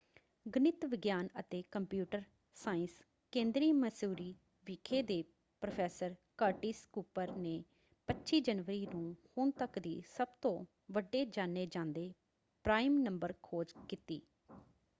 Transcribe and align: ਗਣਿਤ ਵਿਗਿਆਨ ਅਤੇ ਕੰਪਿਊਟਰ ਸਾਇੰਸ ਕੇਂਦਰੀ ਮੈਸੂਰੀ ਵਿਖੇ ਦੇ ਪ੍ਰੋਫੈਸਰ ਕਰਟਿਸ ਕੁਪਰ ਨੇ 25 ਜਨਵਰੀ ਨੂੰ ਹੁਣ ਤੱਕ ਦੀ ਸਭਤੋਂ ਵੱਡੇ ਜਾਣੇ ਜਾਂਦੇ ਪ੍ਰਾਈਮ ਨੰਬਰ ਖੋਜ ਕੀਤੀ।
ਗਣਿਤ 0.45 0.85
ਵਿਗਿਆਨ 0.85 1.27
ਅਤੇ 1.39 1.61
ਕੰਪਿਊਟਰ 1.71 2.21
ਸਾਇੰਸ 2.57 2.91
ਕੇਂਦਰੀ 3.33 3.71
ਮੈਸੂਰੀ 3.73 4.33
ਵਿਖੇ 4.65 5.01
ਦੇ 5.03 5.21
ਪ੍ਰੋਫੈਸਰ 5.61 6.15
ਕਰਟਿਸ 6.37 6.81
ਕੁਪਰ 6.91 7.31
ਨੇ 7.35 7.53
25 8.07 8.39
ਜਨਵਰੀ 8.41 8.85
ਨੂੰ 8.87 9.15
ਹੁਣ 9.37 9.51
ਤੱਕ 9.57 9.79
ਦੀ 9.79 9.93
ਸਭਤੋਂ 10.07 10.55
ਵੱਡੇ 10.91 11.23
ਜਾਣੇ 11.31 11.65
ਜਾਂਦੇ 11.67 12.11
ਪ੍ਰਾਈਮ 12.65 12.97
ਨੰਬਰ 13.01 13.33
ਖੋਜ 13.43 13.73
ਕੀਤੀ। 13.89 14.21